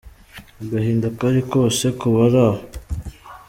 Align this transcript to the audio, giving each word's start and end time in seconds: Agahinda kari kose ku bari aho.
Agahinda 0.63 1.07
kari 1.19 1.41
kose 1.51 1.85
ku 1.99 2.05
bari 2.15 2.39
aho. 2.47 2.61